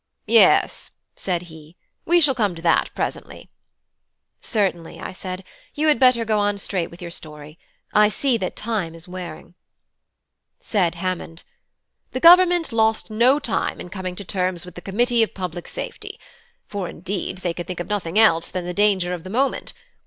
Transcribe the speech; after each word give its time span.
"Yes," 0.25 0.89
said 1.15 1.43
he, 1.43 1.77
"we 2.05 2.19
shall 2.21 2.33
come 2.33 2.55
to 2.55 2.61
that 2.63 2.89
presently." 2.95 3.51
"Certainly," 4.39 4.99
I 4.99 5.11
said, 5.11 5.43
"you 5.75 5.89
had 5.89 5.99
better 5.99 6.25
go 6.25 6.39
on 6.39 6.57
straight 6.57 6.89
with 6.89 7.03
your 7.03 7.11
story. 7.11 7.59
I 7.93 8.09
see 8.09 8.35
that 8.39 8.55
time 8.55 8.95
is 8.95 9.07
wearing." 9.07 9.53
Said 10.59 10.95
Hammond: 10.95 11.43
"The 12.13 12.19
Government 12.19 12.71
lost 12.71 13.11
no 13.11 13.37
time 13.37 13.79
in 13.79 13.89
coming 13.89 14.15
to 14.15 14.25
terms 14.25 14.65
with 14.65 14.73
the 14.73 14.81
Committee 14.81 15.21
of 15.21 15.35
Public 15.35 15.67
Safety; 15.67 16.19
for 16.65 16.89
indeed 16.89 17.37
they 17.45 17.53
could 17.53 17.67
think 17.67 17.79
of 17.79 17.85
nothing 17.87 18.17
else 18.17 18.49
than 18.49 18.65
the 18.65 18.73
danger 18.73 19.13
of 19.13 19.23
the 19.23 19.29
moment. 19.29 19.71